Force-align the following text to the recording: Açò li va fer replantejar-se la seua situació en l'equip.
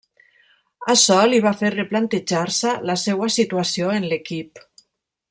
Açò 0.93 1.17
li 1.33 1.41
va 1.47 1.51
fer 1.59 1.71
replantejar-se 1.75 2.73
la 2.91 2.97
seua 3.05 3.29
situació 3.39 3.93
en 3.99 4.09
l'equip. 4.15 4.65